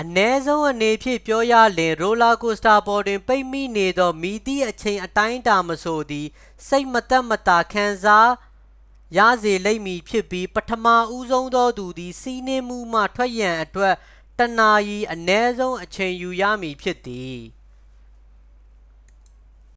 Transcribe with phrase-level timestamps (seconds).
[0.00, 6.26] အနည်းဆုံးအနေဖြင့် ပြောရလျှင် ရိုလာကိုစတာပေါ်တွင် ပိတ်မိနေသော မည်သည့်အချိန်အတိုင်းအတာမဆိုသည်
[6.68, 8.30] စိတ်မသက်မသာ ခံစား
[9.16, 10.86] ရစေလိမ့်မည်ဖြစ်ပြီး ပထမ
[11.16, 13.94] ဦးဆုံးသောသူသည် စီးနင်းမှုမှ ထွက်ရန်အတွက်
[14.38, 17.40] တစ်နာရီ အနည်းဆုံး အချိန်ယူရမည်ဖြစ်သည်